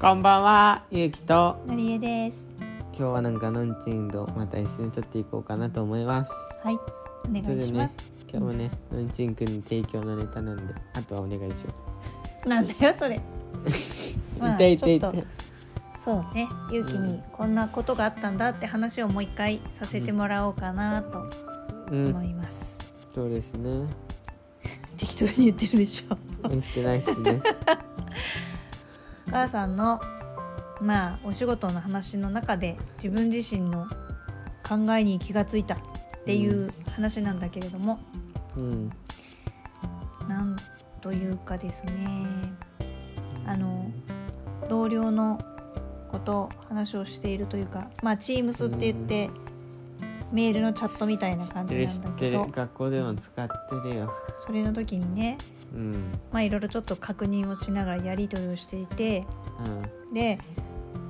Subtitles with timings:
[0.00, 2.48] こんばんは、ゆうきとのりえです。
[2.58, 6.32] 今日はなんかのんちんとまた一緒に撮っていこうかなと思います。
[6.64, 6.80] はい、お
[7.30, 11.66] 願いします。、今日もね、のんちんくんに提供のネタなんで、あとはお願いし
[12.46, 13.20] まなんだよそれ。
[13.66, 14.16] す。
[14.40, 15.22] まあ痛い痛いちょっと。
[15.98, 21.26] そうね、ゆうきにこんなことがあったんだって話をもう一回させてもらおうかなと
[21.90, 22.78] うん思、います。
[23.14, 23.84] そうですね。
[24.96, 26.16] 適当に言ってるでしょ。
[26.48, 27.42] 言ってないしね。
[29.30, 30.00] お母さんの
[30.82, 33.86] まあお仕事の話の中で自分自身の
[34.68, 35.78] 考えに気がついたっ
[36.24, 38.00] ていう話なんだけれども、
[38.56, 38.90] うん。
[40.28, 40.56] なん
[41.00, 41.92] というかですね
[43.46, 43.90] あの
[44.68, 45.40] 同僚の
[46.10, 49.30] こと話をしているというかまあ Teams って言って、
[50.32, 52.42] メールのチャットみたいな感じなんだけど。
[52.42, 54.12] 学校でも使ってるよ。
[54.38, 55.59] それの時にねうん。
[56.32, 59.24] まあいろいろちょっと確認をしながらやり取りをしていて
[60.12, 60.38] で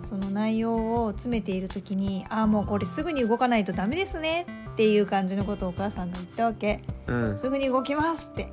[0.02, 7.30] その内容を詰めている時に「ああもうこれすぐに動かないとダメですね」っていう感じのことをお母さんが言ったわけうん。
[7.30, 7.39] 「うん。
[7.39, 8.52] すぐに動きます」って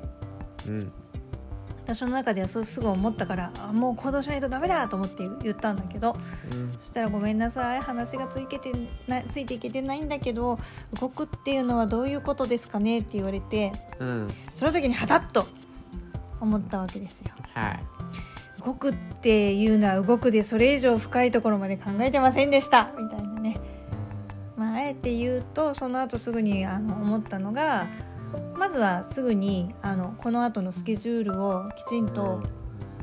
[0.66, 0.92] うん。
[1.82, 6.16] 私の中ではそうすぐ思ったからあもう行動しないとダメだと思って言ったんだけど
[6.52, 6.74] うん。
[6.78, 8.70] そしたら「ごめんなさい話がついけて
[9.08, 10.58] なついていけてないんだけど
[11.00, 14.30] 動くっていうのはどういうことですかね?」って言われてうん。
[14.54, 15.48] その時にハタッと
[16.40, 17.30] 思ったわけですよ。
[17.54, 17.84] はい。
[18.64, 23.56] 動くっていうのは動くでそれ以上深いところまで考えてませんでしたみたいなね、
[24.56, 27.86] まあ、あえて言うとその後すぐにあの思ったのが
[28.56, 32.42] まずはすぐにあのこの後のスケジュールをきちんと、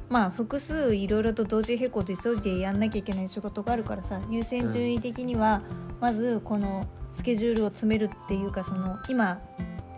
[0.09, 5.61] まあ複数いろいろと同時並行で急いでやんなきゃいけない仕事があるからさ優先順位的には
[6.01, 9.39] まずこのスケジュールを詰めるっていうかその今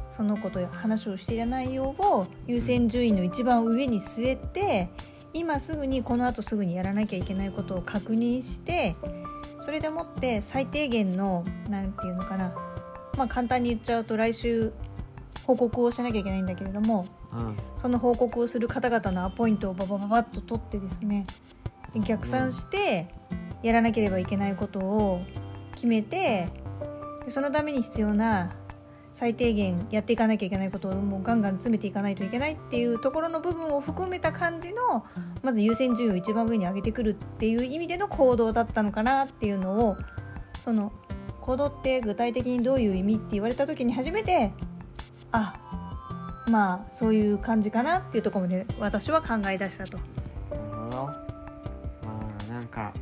[0.08, 4.89] その子と話をしていた内容を優先順位の一番上に据えて
[5.33, 8.95] 今すぐにこの後すぐにやらなきゃいけないことを確認して
[9.59, 12.54] それでもって最低限のなんていうのかな
[13.17, 14.71] まあ簡単に言っちゃうと来週
[15.45, 17.58] 報告をしなきゃいけないんだけれどもうん。
[17.77, 21.26] その報告をする方々のアポイントをババババッと取ってですね
[21.93, 23.08] で逆算して
[23.64, 25.21] やらなければいけないことを
[25.73, 26.48] 決めて
[27.23, 28.52] でそのために必要な
[29.17, 35.08] 最低限やっていかなきゃいけないことをもうガンガン詰めていかないといけないっていうところの部分を含めた感じの
[35.42, 39.98] まず優先順位を一番上に上げてくるっていう意味での行動だったのかなっていうのを
[40.61, 40.94] その
[41.42, 44.52] 行動って具体的にどういう意味って言われた時に初めて
[45.32, 45.52] あ
[46.48, 49.98] まあそういう感じかなっていうところまで私は考え出したと。
[49.98, 50.11] なる
[50.60, 50.95] ほど。
[50.98, 51.16] ま
[52.50, 52.94] あなんか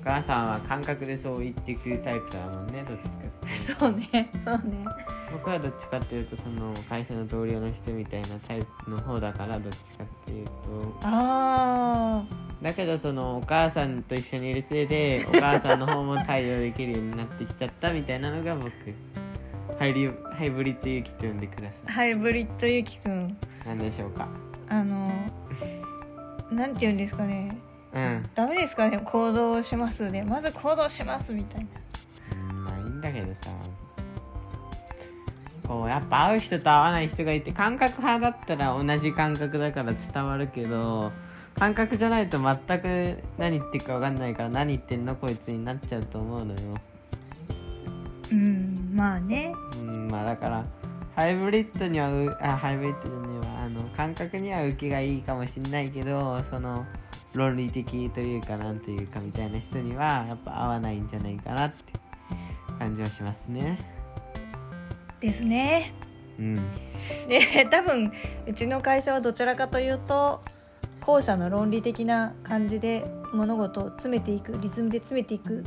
[0.00, 4.84] お母さんは感覚でそう言ってくるタイプだもんねどっちかそうねそうね。
[5.32, 10.52] 僕はどっちかっていうとその会社の同僚の人みたいなタイプの方だからどっちかっていうと。
[11.02, 12.24] あ
[12.62, 18.70] だけどそのお母さんと一緒にいるせいでお母さんの方も対応できるようになってきちゃったみたいなのが僕。
[19.78, 24.28] ハイリハイブリッド勇気と呼んでくだあさハイブリッドゆきくんい何でしょうか。
[24.68, 25.10] あの
[26.52, 27.50] なんて言うんですかね。
[27.92, 28.30] うん。
[28.34, 29.00] ダメですかね。
[29.00, 31.66] 行動しますでまず行動しますみたいな
[33.04, 33.50] だけどさ。
[35.66, 41.10] こうやっぱ会う人と会わない人がいて感覚派だったら同じ感覚だから伝わるけど
[41.58, 45.16] 感覚じゃないと全く何言ってるか分かんないから何言ってんの？
[45.16, 46.58] こいつになっちゃうと思うのよ。
[48.30, 49.54] うんまあね。
[49.78, 50.66] うんまあだから
[51.16, 53.62] ハイブリッドにはうあハイブリッドじゃねえわ。
[53.64, 56.84] あの感覚には受けがいいかもしんないけどその
[57.32, 61.94] 論理的というかなんというかみたいな人にはやっぱ合わないんじゃないかなって
[62.78, 63.78] 感じはしますね。
[65.20, 65.92] ですね。
[66.38, 66.70] うん。
[67.28, 68.12] で 多分
[68.46, 70.40] うちの会社はどちらかというと
[71.00, 75.64] 後者の論理的な感じで物事を詰めていくリズムで詰めていく、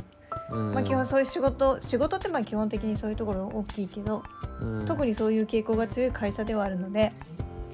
[0.50, 0.72] うん。
[0.72, 4.22] まあ基本そういう仕事仕事ってまあ基本的にそういうところ大きいけど、
[4.60, 4.86] うん。
[4.86, 7.12] 特にそういう傾向が強い会社ではあるので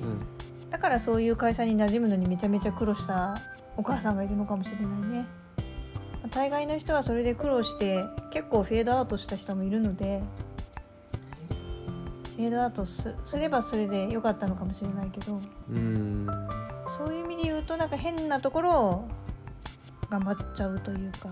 [0.03, 0.21] うん。
[0.71, 3.36] だからそういう会社に馴染むのにめちゃめちゃ苦労した
[3.77, 5.19] お母さんがいるのかもしれないね。
[5.19, 5.44] まあ
[6.30, 10.22] 大概の人はそれで苦労して結構フェードアウトした人もいるので
[12.36, 15.41] フェードアウトすすればそれで良かったのかもしれないけど
[15.71, 16.26] うん。
[16.97, 19.09] そういう意味で言うとなんか変なところを
[20.10, 21.28] 頑張っちゃうというか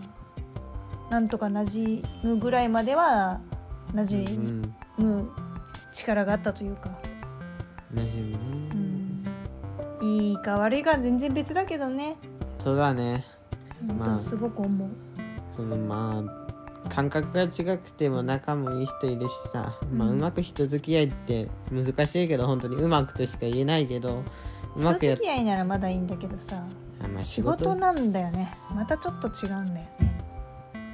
[1.10, 3.40] なんとか馴染むぐらいまでは
[3.94, 4.62] 馴うん
[4.96, 5.30] 染む
[5.92, 6.90] 力があったというか、
[7.92, 8.38] 馴染むね、
[10.00, 12.16] うん、いいか悪いかは全然別だけどね。
[12.58, 13.26] そうだね。
[13.26, 13.31] 本
[13.84, 14.88] まあ当すごく思う、
[15.50, 24.23] そのまあ感覚が違くても仲もいい人いるしさ、まあうんうまく人付き合いって難しいけど本当にうまくとしか言えないけけど
[24.76, 26.62] うまく人付き合いならまだいいんだけどさ
[27.02, 28.52] あまあ仕事なんだよね。
[28.75, 30.23] またちょっと違うんだよね。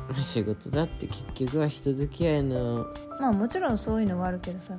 [0.08, 2.86] まあ仕事だって結局は人付き合いの
[3.20, 4.74] まあもちろんそういうのはあるけどさ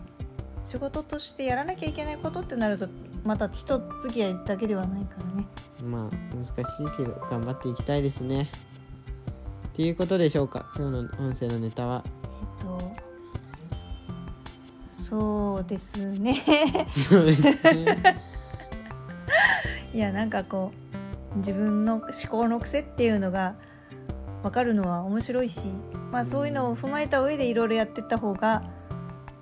[0.61, 2.87] 仕事としてやらなきゃいけないことってなると
[3.23, 5.47] また人付き合いだけではないからね。
[5.83, 8.43] まあ難しいけど頑張っていきたいですね。
[8.43, 10.65] っていうことでしょうか？
[10.75, 12.03] 今日の音声のネタは。
[12.05, 12.09] え
[12.63, 12.91] っと
[14.89, 16.35] そうですね。
[16.95, 18.21] そうですね。
[19.93, 20.71] いやなんかこ
[21.35, 23.55] う自分の思考の癖っていうのが
[24.43, 25.67] 分かるのは面白いし、
[26.11, 28.63] まあ、そういうのを踏まえた上でいろいろやってった方が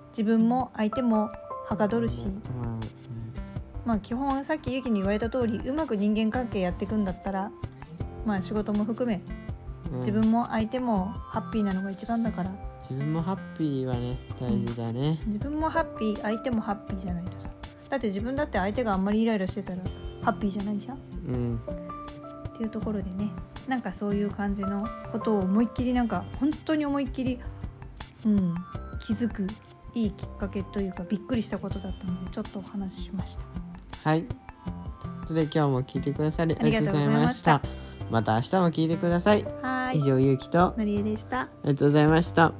[0.09, 1.29] 自分も相手も
[1.67, 2.27] はかどるし、
[2.61, 2.76] まあ
[3.87, 7.51] まあ基本さっきゆきに言われた通りうまく人間関係やっていくんだったら
[8.25, 9.21] まあ仕事も含め
[9.91, 9.99] うん。
[9.99, 12.51] 自分も相手もハッピーなのが一番だから。
[12.89, 17.49] 自分もハッピーはね大事だね、自分もハッピー相手もハッピーじゃないとさ。
[17.89, 19.81] だって自分だって相手があんまりイライラしてたら
[20.21, 20.97] ハッピーじゃないじゃん。
[21.25, 21.61] うん。
[22.49, 23.31] っていうところでね。
[23.67, 27.39] なんかそういう感じのことを思いっきりなんか本当に思いっきり、
[28.25, 28.55] うん、
[28.99, 29.47] 気づく
[29.93, 33.66] いいきっかけというかびっくりしたことだったのでちょっとお話ししました
[34.03, 34.23] はい。
[34.23, 34.31] という
[35.21, 37.61] ことで今日も聞いてくださりあありがとうございました。
[38.09, 38.35] ました。
[38.35, 39.43] 明日も聞いてください。
[39.43, 39.99] はーい。
[39.99, 40.59] 以上ゆうきと。
[40.61, 41.49] あのりえでした。
[41.63, 42.53] りがとうございました